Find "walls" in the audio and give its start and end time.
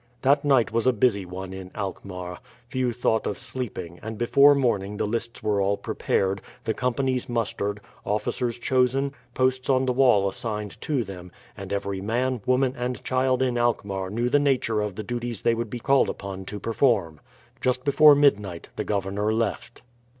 9.93-10.33